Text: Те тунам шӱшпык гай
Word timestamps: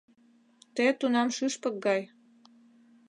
Те 0.75 0.85
тунам 0.99 1.29
шӱшпык 1.35 1.75
гай 1.85 2.01